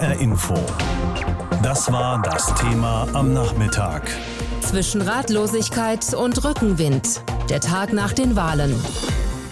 [0.00, 0.54] HR Info.
[1.62, 4.10] Das war das Thema am Nachmittag.
[4.62, 7.20] Zwischen Ratlosigkeit und Rückenwind.
[7.50, 8.82] Der Tag nach den Wahlen.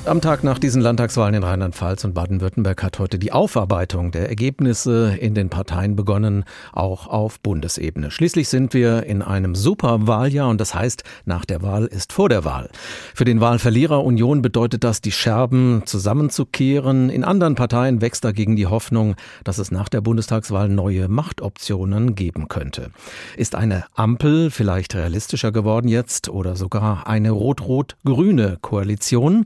[0.08, 5.14] Am Tag nach diesen Landtagswahlen in Rheinland-Pfalz und Baden-Württemberg hat heute die Aufarbeitung der Ergebnisse
[5.20, 8.10] in den Parteien begonnen, auch auf Bundesebene.
[8.10, 12.46] Schließlich sind wir in einem Superwahljahr und das heißt, nach der Wahl ist vor der
[12.46, 12.70] Wahl.
[13.14, 17.10] Für den Wahlverlierer Union bedeutet das, die Scherben zusammenzukehren.
[17.10, 22.48] In anderen Parteien wächst dagegen die Hoffnung, dass es nach der Bundestagswahl neue Machtoptionen geben
[22.48, 22.92] könnte.
[23.36, 29.44] Ist eine Ampel vielleicht realistischer geworden jetzt oder sogar eine rot-rot-grüne Koalition?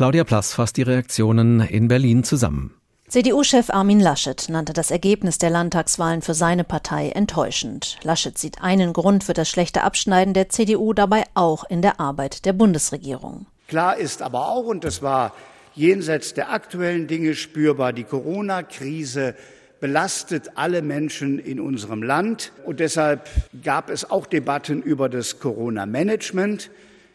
[0.00, 2.74] Claudia Plass fasst die Reaktionen in Berlin zusammen.
[3.08, 7.98] CDU-Chef Armin Laschet nannte das Ergebnis der Landtagswahlen für seine Partei enttäuschend.
[8.02, 12.46] Laschet sieht einen Grund für das schlechte Abschneiden der CDU dabei auch in der Arbeit
[12.46, 13.44] der Bundesregierung.
[13.68, 15.34] Klar ist aber auch, und das war
[15.74, 19.34] jenseits der aktuellen Dinge spürbar, die Corona-Krise
[19.80, 22.52] belastet alle Menschen in unserem Land.
[22.64, 23.28] Und deshalb
[23.62, 26.70] gab es auch Debatten über das Corona-Management.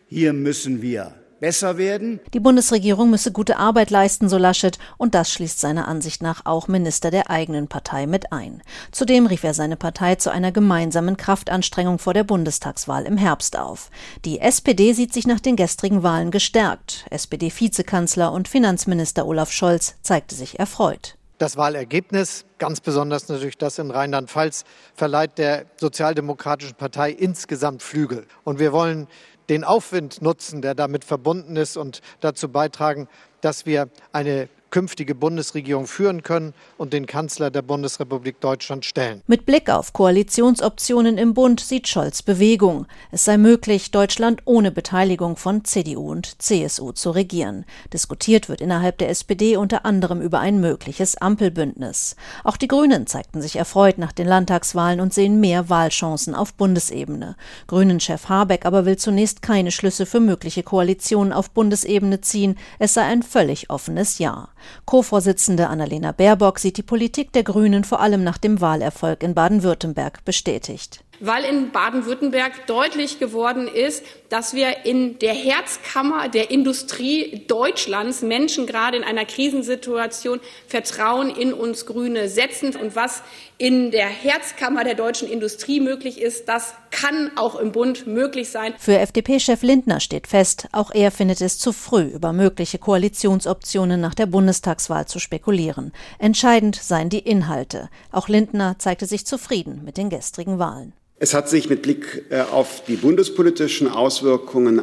[0.07, 2.19] Hier müssen wir besser werden.
[2.33, 6.67] Die Bundesregierung müsse gute Arbeit leisten, so Laschet, und das schließt seiner Ansicht nach auch
[6.67, 8.61] Minister der eigenen Partei mit ein.
[8.91, 13.89] Zudem rief er seine Partei zu einer gemeinsamen Kraftanstrengung vor der Bundestagswahl im Herbst auf.
[14.25, 17.05] Die SPD sieht sich nach den gestrigen Wahlen gestärkt.
[17.09, 21.17] SPD-Vizekanzler und Finanzminister Olaf Scholz zeigte sich erfreut.
[21.37, 24.63] Das Wahlergebnis, ganz besonders natürlich das in Rheinland-Pfalz,
[24.93, 28.25] verleiht der Sozialdemokratischen Partei insgesamt Flügel.
[28.45, 29.07] Und wir wollen
[29.49, 33.07] den Aufwind nutzen, der damit verbunden ist und dazu beitragen,
[33.41, 39.21] dass wir eine künftige Bundesregierung führen können und den Kanzler der Bundesrepublik Deutschland stellen.
[39.27, 42.85] Mit Blick auf Koalitionsoptionen im Bund sieht Scholz Bewegung.
[43.11, 47.65] Es sei möglich, Deutschland ohne Beteiligung von CDU und CSU zu regieren.
[47.93, 52.15] Diskutiert wird innerhalb der SPD unter anderem über ein mögliches Ampelbündnis.
[52.43, 57.35] Auch die Grünen zeigten sich erfreut nach den Landtagswahlen und sehen mehr Wahlchancen auf Bundesebene.
[57.67, 62.57] Grünen-Chef Habeck aber will zunächst keine Schlüsse für mögliche Koalitionen auf Bundesebene ziehen.
[62.79, 64.49] Es sei ein völlig offenes Jahr.
[64.85, 70.23] Co-Vorsitzende Annalena Baerbock sieht die Politik der Grünen vor allem nach dem Wahlerfolg in Baden-Württemberg
[70.25, 78.21] bestätigt weil in Baden-Württemberg deutlich geworden ist, dass wir in der Herzkammer der Industrie Deutschlands
[78.21, 82.75] Menschen gerade in einer Krisensituation Vertrauen in uns Grüne setzen.
[82.75, 83.21] Und was
[83.57, 88.73] in der Herzkammer der deutschen Industrie möglich ist, das kann auch im Bund möglich sein.
[88.77, 94.13] Für FDP-Chef Lindner steht fest, auch er findet es zu früh, über mögliche Koalitionsoptionen nach
[94.13, 95.91] der Bundestagswahl zu spekulieren.
[96.19, 97.89] Entscheidend seien die Inhalte.
[98.11, 100.93] Auch Lindner zeigte sich zufrieden mit den gestrigen Wahlen.
[101.17, 104.81] Es hat sich mit Blick äh, auf die bundespolitischen Auswirkungen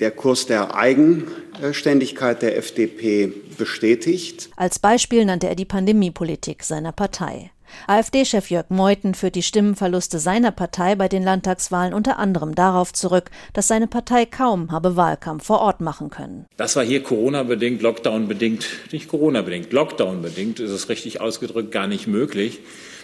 [0.00, 4.50] der Kurs der Eigenständigkeit der FDP bestätigt.
[4.56, 7.50] Als Beispiel nannte er die Pandemiepolitik seiner Partei.
[7.86, 13.30] AfD-Chef Jörg Meuthen führt die Stimmenverluste seiner Partei bei den Landtagswahlen unter anderem darauf zurück,
[13.52, 16.46] dass seine Partei kaum habe Wahlkampf vor Ort machen können.
[16.56, 22.60] Das war hier Corona-bedingt, Lockdown-bedingt, nicht Corona-bedingt, Lockdown-bedingt, ist es richtig ausgedrückt, gar nicht möglich.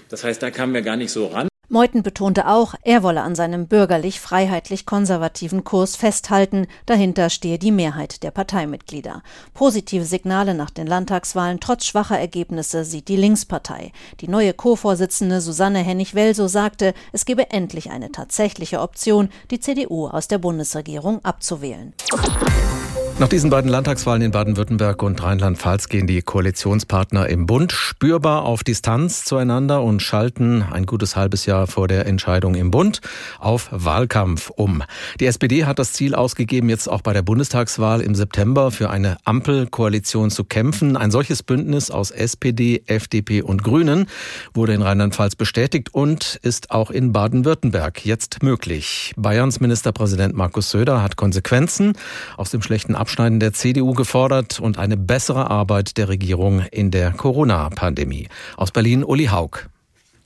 [0.08, 1.48] Das heißt, da kamen wir gar nicht so ran.
[1.68, 8.30] Meuthen betonte auch, er wolle an seinem bürgerlich-freiheitlich-konservativen Kurs festhalten, dahinter stehe die Mehrheit der
[8.30, 9.22] Parteimitglieder.
[9.54, 13.92] Positive Signale nach den Landtagswahlen trotz schwacher Ergebnisse sieht die Linkspartei.
[14.20, 20.28] Die neue Co-Vorsitzende Susanne Hennig-Welsow sagte, es gebe endlich eine tatsächliche Option, die CDU aus
[20.28, 21.94] der Bundesregierung abzuwählen.
[23.20, 28.64] Nach diesen beiden Landtagswahlen in Baden-Württemberg und Rheinland-Pfalz gehen die Koalitionspartner im Bund spürbar auf
[28.64, 33.02] Distanz zueinander und schalten ein gutes halbes Jahr vor der Entscheidung im Bund
[33.38, 34.82] auf Wahlkampf um.
[35.20, 39.16] Die SPD hat das Ziel ausgegeben, jetzt auch bei der Bundestagswahl im September für eine
[39.22, 40.96] Ampelkoalition zu kämpfen.
[40.96, 44.06] Ein solches Bündnis aus SPD, FDP und Grünen
[44.54, 49.12] wurde in Rheinland-Pfalz bestätigt und ist auch in Baden-Württemberg jetzt möglich.
[49.16, 51.92] Bayerns Ministerpräsident Markus Söder hat Konsequenzen
[52.36, 57.10] aus dem schlechten Abschneiden der CDU gefordert und eine bessere Arbeit der Regierung in der
[57.10, 58.28] Corona-Pandemie.
[58.56, 59.68] Aus Berlin Uli Haug.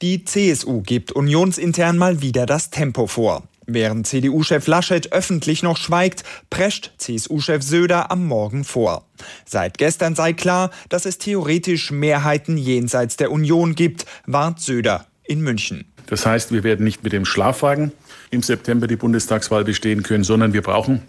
[0.01, 3.43] Die CSU gibt unionsintern mal wieder das Tempo vor.
[3.67, 9.07] Während CDU-Chef Laschet öffentlich noch schweigt, prescht CSU-Chef Söder am Morgen vor.
[9.45, 15.41] Seit gestern sei klar, dass es theoretisch Mehrheiten jenseits der Union gibt, warnt Söder in
[15.41, 15.85] München.
[16.07, 17.91] Das heißt, wir werden nicht mit dem Schlafwagen
[18.31, 21.03] im September die Bundestagswahl bestehen können, sondern wir brauchen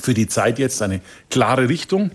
[0.00, 1.00] für die Zeit jetzt eine
[1.30, 2.10] klare Richtung,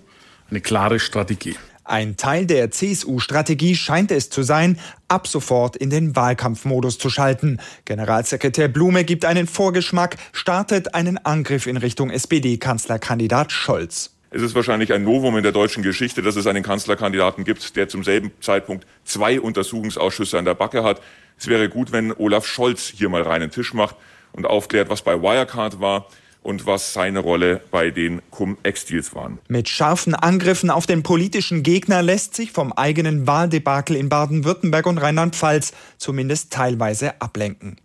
[0.49, 1.55] eine klare Strategie.
[1.83, 7.59] Ein Teil der CSU-Strategie scheint es zu sein, ab sofort in den Wahlkampfmodus zu schalten.
[7.85, 14.11] Generalsekretär Blume gibt einen Vorgeschmack, startet einen Angriff in Richtung SPD-Kanzlerkandidat Scholz.
[14.29, 17.89] Es ist wahrscheinlich ein Novum in der deutschen Geschichte, dass es einen Kanzlerkandidaten gibt, der
[17.89, 21.01] zum selben Zeitpunkt zwei Untersuchungsausschüsse an der Backe hat.
[21.37, 23.97] Es wäre gut, wenn Olaf Scholz hier mal reinen Tisch macht
[24.31, 26.07] und aufklärt, was bei Wirecard war
[26.43, 29.39] und was seine Rolle bei den Cum-Ex-Deals waren.
[29.47, 34.97] Mit scharfen Angriffen auf den politischen Gegner lässt sich vom eigenen Wahldebakel in Baden-Württemberg und
[34.97, 37.77] Rheinland-Pfalz zumindest teilweise ablenken.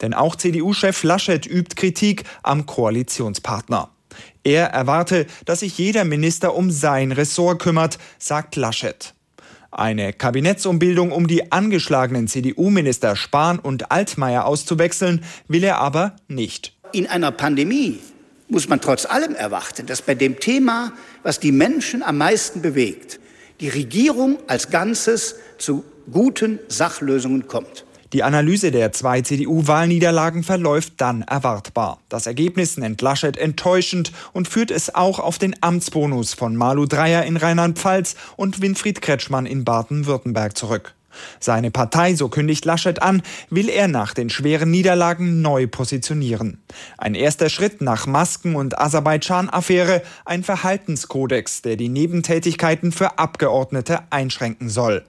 [0.00, 3.88] Denn auch CDU-Chef Laschet übt Kritik am Koalitionspartner.
[4.44, 9.14] Er erwarte, dass sich jeder Minister um sein Ressort kümmert, sagt Laschet.
[9.70, 16.76] Eine Kabinettsumbildung, um die angeschlagenen CDU-Minister Spahn und Altmaier auszuwechseln, will er aber nicht.
[16.92, 18.00] In einer Pandemie
[18.48, 20.92] muss man trotz allem erwarten, dass bei dem Thema,
[21.22, 23.18] was die Menschen am meisten bewegt,
[23.60, 27.86] die Regierung als Ganzes zu guten Sachlösungen kommt.
[28.12, 31.98] Die Analyse der zwei CDU-Wahlniederlagen verläuft dann erwartbar.
[32.10, 37.24] Das Ergebnis nennt Laschet enttäuschend und führt es auch auf den Amtsbonus von Malu Dreyer
[37.24, 40.94] in Rheinland-Pfalz und Winfried Kretschmann in Baden-Württemberg zurück.
[41.40, 46.62] Seine Partei, so kündigt Laschet an, will er nach den schweren Niederlagen neu positionieren.
[46.98, 54.68] Ein erster Schritt nach Masken- und Aserbaidschan-Affäre, ein Verhaltenskodex, der die Nebentätigkeiten für Abgeordnete einschränken
[54.68, 55.04] soll.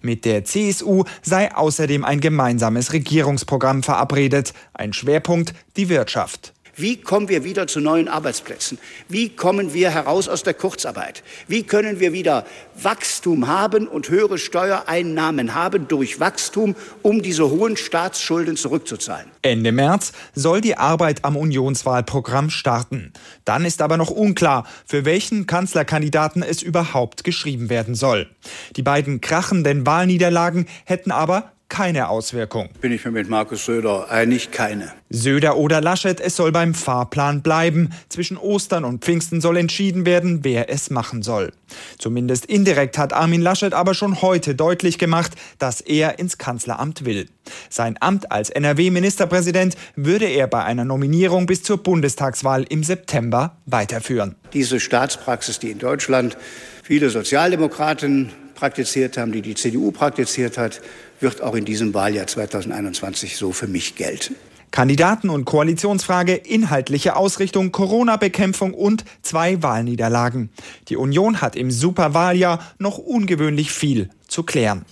[0.00, 6.51] Mit der CSU sei außerdem ein gemeinsames Regierungsprogramm verabredet, ein Schwerpunkt die Wirtschaft.
[6.74, 8.78] Wie kommen wir wieder zu neuen Arbeitsplätzen?
[9.06, 11.22] Wie kommen wir heraus aus der Kurzarbeit?
[11.46, 12.46] Wie können wir wieder
[12.80, 19.30] Wachstum haben und höhere Steuereinnahmen haben durch Wachstum, um diese hohen Staatsschulden zurückzuzahlen?
[19.42, 23.12] Ende März soll die Arbeit am Unionswahlprogramm starten.
[23.44, 28.30] Dann ist aber noch unklar, für welchen Kanzlerkandidaten es überhaupt geschrieben werden soll.
[28.76, 32.68] Die beiden krachenden Wahlniederlagen hätten aber keine Auswirkung.
[32.82, 34.92] Bin ich mir mit Markus Söder einig, keine.
[35.08, 37.94] Söder oder Laschet, es soll beim Fahrplan bleiben.
[38.10, 41.54] Zwischen Ostern und Pfingsten soll entschieden werden, wer es machen soll.
[41.96, 47.30] Zumindest indirekt hat Armin Laschet aber schon heute deutlich gemacht, dass er ins Kanzleramt will.
[47.70, 54.36] Sein Amt als NRW-Ministerpräsident würde er bei einer Nominierung bis zur Bundestagswahl im September weiterführen.
[54.52, 56.36] Diese Staatspraxis, die in Deutschland
[56.82, 60.82] viele Sozialdemokraten praktiziert haben, die die CDU praktiziert hat,
[61.22, 64.34] wird auch in diesem Wahljahr 2021 so für mich gelten.
[64.72, 70.50] Kandidaten- und Koalitionsfrage, inhaltliche Ausrichtung, Corona-Bekämpfung und zwei Wahlniederlagen.
[70.88, 74.84] Die Union hat im Superwahljahr noch ungewöhnlich viel zu klären.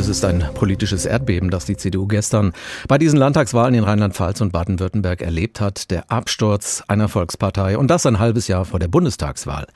[0.00, 2.54] Es ist ein politisches Erdbeben, das die CDU gestern
[2.88, 5.90] bei diesen Landtagswahlen in Rheinland-Pfalz und Baden-Württemberg erlebt hat.
[5.90, 9.66] Der Absturz einer Volkspartei und das ein halbes Jahr vor der Bundestagswahl.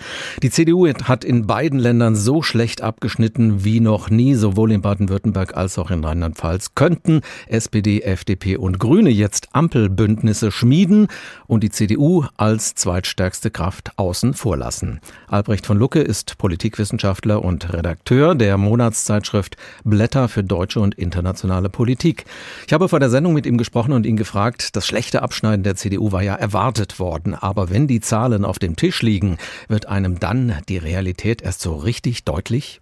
[0.42, 5.58] Die CDU hat in beiden Ländern so schlecht abgeschnitten wie noch nie, sowohl in Baden-Württemberg
[5.58, 6.74] als auch in Rheinland-Pfalz.
[6.74, 11.08] Könnten SPD, FDP und Grüne jetzt Ampelbündnisse schmieden
[11.46, 15.00] und die CDU als zweitstärkste Kraft außen vorlassen?
[15.28, 21.68] Albrecht von Lucke ist Politikwissenschaftler und Redakteur der Monatszeitschrift Blätter Berater für deutsche und internationale
[21.68, 22.24] Politik.
[22.68, 25.74] Ich habe vor der Sendung mit ihm gesprochen und ihn gefragt, das schlechte Abschneiden der
[25.74, 30.20] CDU war ja erwartet worden, aber wenn die Zahlen auf dem Tisch liegen, wird einem
[30.20, 32.80] dann die Realität erst so richtig deutlich?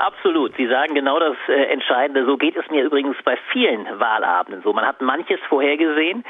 [0.00, 0.56] Absolut.
[0.56, 2.24] Sie sagen genau das äh, Entscheidende.
[2.24, 4.72] So geht es mir übrigens bei vielen Wahlabenden so.
[4.72, 6.24] Man hat manches vorhergesehen,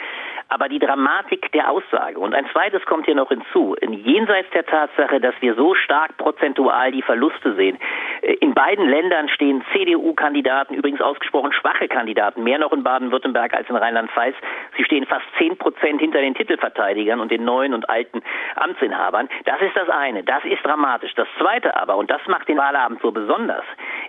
[0.49, 2.19] aber die Dramatik der Aussage.
[2.19, 3.77] Und ein zweites kommt hier noch hinzu.
[3.81, 7.79] Jenseits der Tatsache, dass wir so stark prozentual die Verluste sehen.
[8.23, 13.71] Äh, in beiden Ländern stehen CDU-Kandidaten, übrigens ausgesprochen schwache Kandidaten, mehr noch in Baden-Württemberg als
[13.71, 14.35] in Rheinland-Pfalz.
[14.77, 18.21] Sie stehen fast zehn Prozent hinter den Titelverteidigern und den neuen und alten
[18.57, 19.29] Amtsinhabern.
[19.45, 20.25] Das ist das eine.
[20.25, 21.15] Das ist dramatisch.
[21.15, 23.60] Das zweite aber, und das macht den Wahlabend so besonders,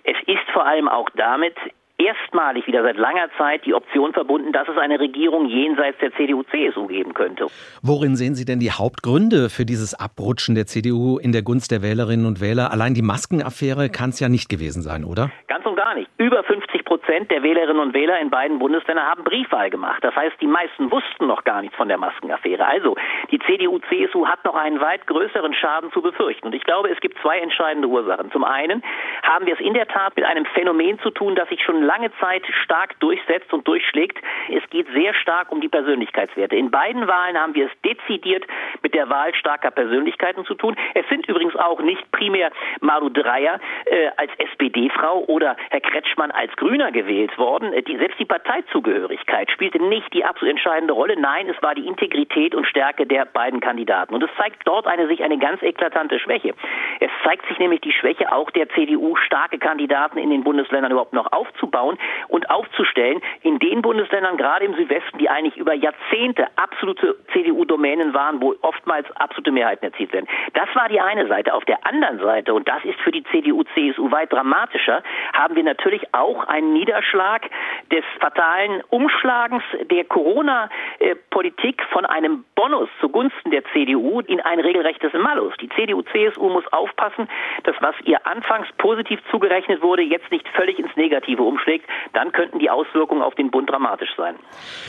[0.03, 1.55] es ist vor allem auch damit
[2.01, 6.87] erstmalig wieder seit langer Zeit die Option verbunden, dass es eine Regierung jenseits der CDU-CSU
[6.87, 7.47] geben könnte.
[7.81, 11.81] Worin sehen Sie denn die Hauptgründe für dieses Abrutschen der CDU in der Gunst der
[11.81, 12.71] Wählerinnen und Wähler?
[12.71, 15.31] Allein die Maskenaffäre kann es ja nicht gewesen sein, oder?
[15.47, 16.09] Ganz und gar nicht.
[16.17, 20.03] Über 50 Prozent der Wählerinnen und Wähler in beiden Bundesländern haben Briefwahl gemacht.
[20.03, 22.67] Das heißt, die meisten wussten noch gar nichts von der Maskenaffäre.
[22.67, 22.97] Also,
[23.31, 26.47] die CDU-CSU hat noch einen weit größeren Schaden zu befürchten.
[26.47, 28.29] Und ich glaube, es gibt zwei entscheidende Ursachen.
[28.33, 28.83] Zum einen
[29.23, 32.11] haben wir es in der Tat mit einem Phänomen zu tun, das sich schon lange
[32.19, 34.17] Zeit stark durchsetzt und durchschlägt.
[34.49, 36.57] Es geht sehr stark um die Persönlichkeitswerte.
[36.57, 38.43] In beiden Wahlen haben wir es dezidiert
[38.83, 40.75] mit der Wahl starker Persönlichkeiten zu tun.
[40.93, 46.53] Es sind übrigens auch nicht primär Malu Dreyer äh, als SPD-Frau oder Herr Kretschmann als
[46.81, 47.73] Grüner gewählt worden.
[47.87, 51.19] Die, selbst die Parteizugehörigkeit spielte nicht die absolut entscheidende Rolle.
[51.19, 54.15] Nein, es war die Integrität und Stärke der beiden Kandidaten.
[54.15, 56.53] Und es zeigt dort eine, sich eine ganz eklatante Schwäche.
[56.99, 61.13] Es zeigt sich nämlich die Schwäche auch der CDU, starke Kandidaten in den Bundesländern überhaupt
[61.13, 61.97] noch aufzubauen
[62.29, 63.21] und aufzustellen.
[63.43, 69.09] In den Bundesländern, gerade im Südwesten, die eigentlich über Jahrzehnte absolute CDU-Domänen waren, wo oftmals
[69.17, 70.27] absolute Mehrheiten erzielt werden.
[70.53, 71.53] Das war die eine Seite.
[71.53, 75.63] Auf der anderen Seite, und das ist für die CDU, CSU weit dramatischer, haben wir
[75.63, 77.43] natürlich auch einen Niederschlag
[77.91, 85.53] des fatalen Umschlagens der Corona-Politik von einem Bonus zugunsten der CDU in ein regelrechtes Malus.
[85.61, 87.27] Die CDU, CSU muss aufpassen,
[87.63, 91.85] dass was ihr anfangs positiv zugerechnet wurde, jetzt nicht völlig ins Negative umschlägt.
[92.13, 94.35] Dann könnten die Auswirkungen auf den Bund dramatisch sein.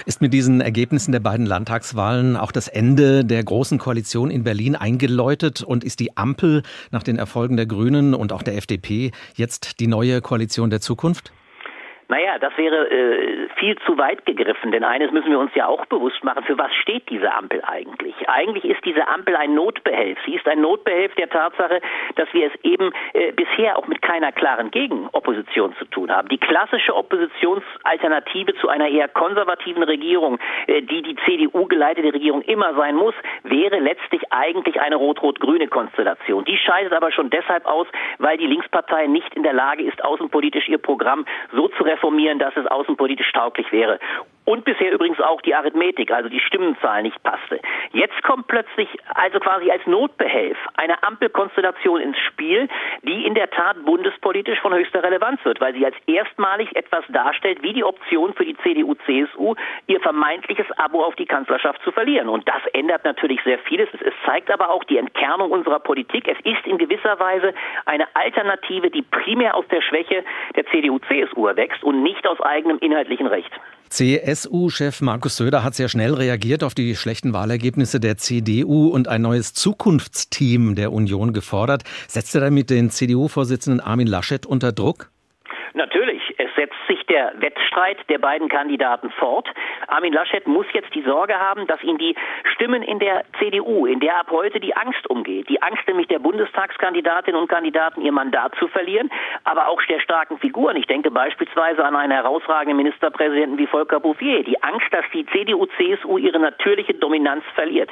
[0.07, 4.77] Ist mit diesen Ergebnissen der beiden Landtagswahlen auch das Ende der großen Koalition in Berlin
[4.77, 9.81] eingeläutet und ist die Ampel nach den Erfolgen der Grünen und auch der FDP jetzt
[9.81, 11.33] die neue Koalition der Zukunft?
[12.13, 15.87] Naja, das wäre äh, viel zu weit gegriffen, denn eines müssen wir uns ja auch
[15.87, 18.15] bewusst machen, für was steht diese Ampel eigentlich?
[18.29, 20.19] Eigentlich ist diese Ampel ein Notbehelf.
[20.27, 21.81] Sie ist ein Notbehelf der Tatsache,
[22.17, 26.29] dass wir es eben äh, bisher auch mit keiner klaren Gegenopposition zu tun haben.
[26.29, 32.75] Die klassische Oppositionsalternative zu einer eher konservativen Regierung, äh, die die CDU geleitete Regierung immer
[32.75, 33.15] sein muss,
[33.45, 36.45] wäre letztlich eigentlich eine rot-rot-grüne Konstellation.
[36.45, 37.87] Die scheidet aber schon deshalb aus,
[38.19, 42.39] weil die Linkspartei nicht in der Lage ist, außenpolitisch ihr Programm so zu reformieren, reformieren,
[42.39, 43.99] dass es außenpolitisch tauglich wäre.
[44.45, 47.61] Und bisher übrigens auch die Arithmetik, also die Stimmenzahl nicht passte.
[47.93, 52.69] Jetzt kommt plötzlich also quasi als Notbehelf eine Ampelkonstellation ins Spiel,
[53.03, 57.63] die in der Tat bundespolitisch von höchster Relevanz wird, weil sie als erstmalig etwas darstellt,
[57.63, 59.55] wie die Option für die CDU-CSU,
[59.87, 62.29] ihr vermeintliches Abo auf die Kanzlerschaft zu verlieren.
[62.29, 63.89] Und das ändert natürlich sehr vieles.
[63.93, 66.27] Es zeigt aber auch die Entkernung unserer Politik.
[66.27, 67.55] Es ist in gewisser Weise
[67.87, 70.25] eine Alternative, die primär aus der Schwäche
[70.57, 73.53] der CDU-CSU erwächst und nicht aus eigenem inhaltlichen Recht.
[73.93, 79.21] CSU-Chef Markus Söder hat sehr schnell reagiert auf die schlechten Wahlergebnisse der CDU und ein
[79.21, 81.83] neues Zukunftsteam der Union gefordert.
[82.09, 85.11] Setzt er damit den CDU-Vorsitzenden Armin Laschet unter Druck?
[85.75, 86.12] Natürlich.
[86.57, 89.49] Setzt sich der Wettstreit der beiden Kandidaten fort.
[89.89, 92.15] Armin Laschet muss jetzt die Sorge haben, dass ihn die
[92.55, 96.19] Stimmen in der CDU, in der ab heute die Angst umgeht, die Angst nämlich der
[96.19, 99.11] Bundestagskandidatinnen und Kandidaten ihr Mandat zu verlieren,
[99.45, 100.77] aber auch der starken Figuren.
[100.77, 104.43] Ich denke beispielsweise an einen herausragenden Ministerpräsidenten wie Volker Bouffier.
[104.45, 107.91] Die Angst, dass die CDU-CSU ihre natürliche Dominanz verliert.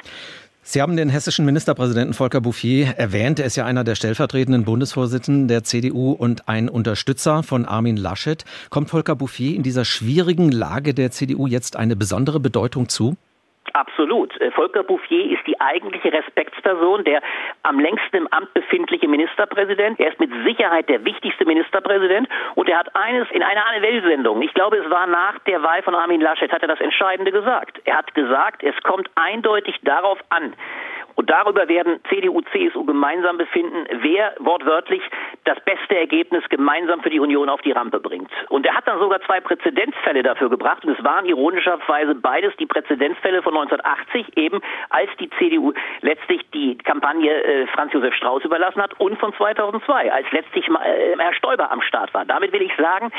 [0.63, 3.39] Sie haben den hessischen Ministerpräsidenten Volker Bouffier erwähnt.
[3.39, 8.45] Er ist ja einer der stellvertretenden Bundesvorsitzenden der CDU und ein Unterstützer von Armin Laschet.
[8.69, 13.17] Kommt Volker Bouffier in dieser schwierigen Lage der CDU jetzt eine besondere Bedeutung zu?
[13.73, 14.39] Absolut.
[14.41, 17.21] Äh, Volker Bouffier ist die eigentliche Respektsperson, der
[17.63, 19.99] am längsten im Amt befindliche Ministerpräsident.
[19.99, 24.53] Er ist mit Sicherheit der wichtigste Ministerpräsident und er hat eines in einer Anne-Will-Sendung, ich
[24.53, 27.79] glaube, es war nach der Wahl von Armin Laschet, hat er das Entscheidende gesagt.
[27.85, 30.53] Er hat gesagt, es kommt eindeutig darauf an,
[31.21, 35.03] und darüber werden CDU, CSU gemeinsam befinden, wer wortwörtlich
[35.43, 38.31] das beste Ergebnis gemeinsam für die Union auf die Rampe bringt.
[38.49, 40.83] Und er hat dann sogar zwei Präzedenzfälle dafür gebracht.
[40.83, 46.75] Und es waren ironischerweise beides die Präzedenzfälle von 1980, eben als die CDU letztlich die
[46.79, 51.71] Kampagne äh, Franz Josef Strauß überlassen hat und von 2002, als letztlich äh, Herr Stoiber
[51.71, 52.25] am Start war.
[52.25, 53.11] Damit will ich sagen,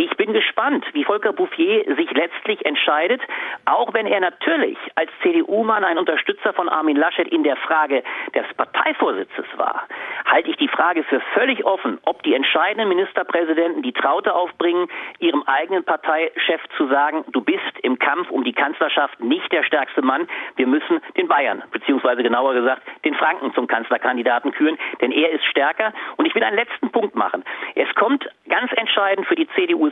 [0.00, 3.20] ich bin gespannt, wie Volker Bouffier sich letztlich entscheidet,
[3.64, 8.44] auch wenn er natürlich als CDU-Mann ein Unterstützer von Armin Laschet in der Frage des
[8.56, 9.88] Parteivorsitzes war,
[10.24, 14.86] halte ich die Frage für völlig offen, ob die entscheidenden Ministerpräsidenten die Traute aufbringen,
[15.18, 20.02] ihrem eigenen Parteichef zu sagen, du bist im Kampf um die Kanzlerschaft nicht der stärkste
[20.02, 25.32] Mann, wir müssen den Bayern, beziehungsweise genauer gesagt, den Franken zum Kanzlerkandidaten küren, denn er
[25.32, 25.92] ist stärker.
[26.16, 27.44] Und ich will einen letzten Punkt machen.
[27.74, 29.46] Es kommt ganz entscheidend für die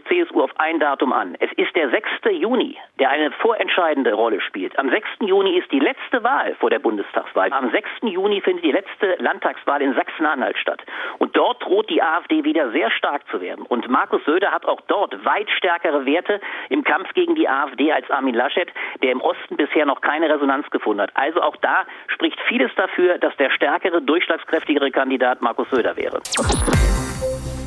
[0.05, 1.37] CSU auf ein Datum an.
[1.41, 2.09] Es ist der 6.
[2.33, 4.79] Juni, der eine vorentscheidende Rolle spielt.
[4.79, 5.07] Am 6.
[5.21, 7.53] Juni ist die letzte Wahl vor der Bundestagswahl.
[7.53, 7.89] Am 6.
[8.03, 10.83] Juni findet die letzte Landtagswahl in Sachsen-Anhalt statt.
[11.19, 13.65] Und dort droht die AfD wieder sehr stark zu werden.
[13.67, 18.11] Und Markus Söder hat auch dort weit stärkere Werte im Kampf gegen die AfD als
[18.11, 18.69] Armin Laschet,
[19.03, 21.11] der im Osten bisher noch keine Resonanz gefunden hat.
[21.15, 26.21] Also auch da spricht vieles dafür, dass der stärkere, durchschlagskräftigere Kandidat Markus Söder wäre.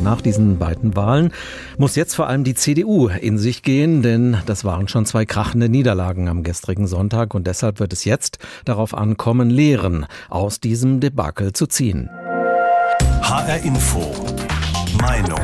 [0.01, 1.33] Nach diesen beiden Wahlen
[1.77, 5.67] muss jetzt vor allem die CDU in sich gehen, denn das waren schon zwei krachende
[5.67, 11.51] Niederlagen am gestrigen Sonntag und deshalb wird es jetzt darauf ankommen, Lehren aus diesem Debakel
[11.51, 12.09] zu ziehen.
[13.21, 14.15] HR Info.
[15.01, 15.39] Meinung.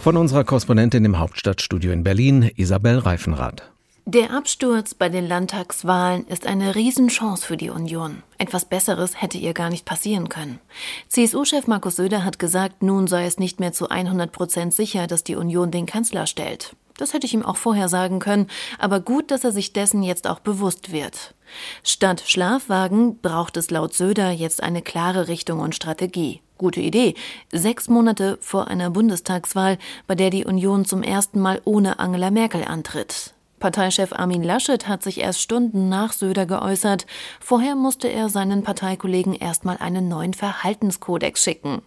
[0.00, 3.75] Von unserer Korrespondentin im Hauptstadtstudio in Berlin, Isabel Reifenrath.
[4.08, 8.22] Der Absturz bei den Landtagswahlen ist eine Riesenchance für die Union.
[8.38, 10.60] Etwas Besseres hätte ihr gar nicht passieren können.
[11.08, 15.24] CSU-Chef Markus Söder hat gesagt, nun sei es nicht mehr zu 100 Prozent sicher, dass
[15.24, 16.76] die Union den Kanzler stellt.
[16.98, 18.46] Das hätte ich ihm auch vorher sagen können,
[18.78, 21.34] aber gut, dass er sich dessen jetzt auch bewusst wird.
[21.82, 26.42] Statt Schlafwagen braucht es laut Söder jetzt eine klare Richtung und Strategie.
[26.58, 27.16] Gute Idee.
[27.50, 32.62] Sechs Monate vor einer Bundestagswahl, bei der die Union zum ersten Mal ohne Angela Merkel
[32.62, 33.32] antritt.
[33.66, 37.04] Parteichef Armin Laschet hat sich erst Stunden nach Söder geäußert.
[37.40, 41.82] Vorher musste er seinen Parteikollegen erstmal einen neuen Verhaltenskodex schicken.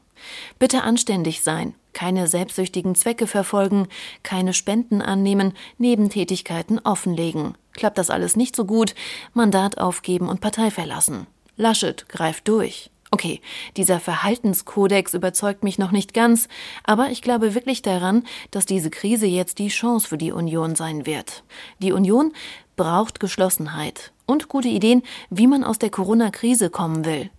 [0.59, 3.87] Bitte anständig sein, keine selbstsüchtigen Zwecke verfolgen,
[4.23, 7.55] keine Spenden annehmen, Nebentätigkeiten offenlegen.
[7.71, 8.93] Klappt das alles nicht so gut,
[9.33, 11.27] Mandat aufgeben und Partei verlassen.
[11.55, 12.91] Laschet greift durch.
[13.11, 13.41] Okay,
[13.75, 16.47] dieser Verhaltenskodex überzeugt mich noch nicht ganz,
[16.83, 21.07] aber ich glaube wirklich daran, dass diese Krise jetzt die Chance für die Union sein
[21.07, 21.43] wird.
[21.79, 22.33] Die Union
[22.75, 25.01] braucht Geschlossenheit und gute Ideen,
[25.31, 27.31] wie man aus der Corona-Krise kommen will.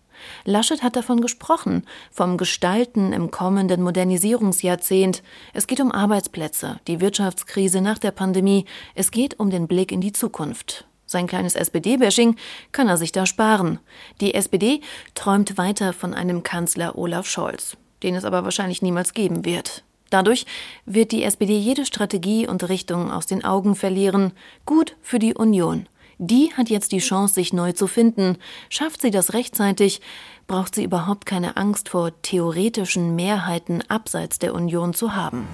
[0.44, 5.22] Laschet hat davon gesprochen, vom Gestalten im kommenden Modernisierungsjahrzehnt.
[5.54, 10.00] Es geht um Arbeitsplätze, die Wirtschaftskrise nach der Pandemie, es geht um den Blick in
[10.00, 10.86] die Zukunft.
[11.10, 12.36] Sein kleines SPD-Bashing
[12.70, 13.80] kann er sich da sparen.
[14.20, 14.80] Die SPD
[15.16, 19.82] träumt weiter von einem Kanzler Olaf Scholz, den es aber wahrscheinlich niemals geben wird.
[20.10, 20.46] Dadurch
[20.86, 24.30] wird die SPD jede Strategie und Richtung aus den Augen verlieren.
[24.66, 25.88] Gut für die Union.
[26.18, 28.38] Die hat jetzt die Chance, sich neu zu finden.
[28.68, 30.00] Schafft sie das rechtzeitig,
[30.46, 35.48] braucht sie überhaupt keine Angst vor theoretischen Mehrheiten abseits der Union zu haben.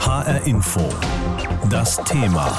[0.00, 0.80] HR Info.
[1.70, 2.58] Das Thema.